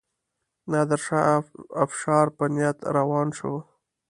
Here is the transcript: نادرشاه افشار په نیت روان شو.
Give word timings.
نادرشاه 0.71 1.35
افشار 1.85 2.25
په 2.37 2.45
نیت 2.53 2.77
روان 2.95 3.27
شو. 3.37 3.53